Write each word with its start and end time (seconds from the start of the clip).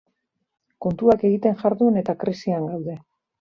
Kontuak 0.85 1.25
egiten 1.29 1.59
jardun 1.65 2.01
eta 2.03 2.17
krisian 2.25 2.67
gaude 2.73 2.99